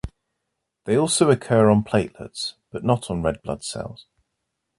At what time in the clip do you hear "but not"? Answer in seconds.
2.71-3.11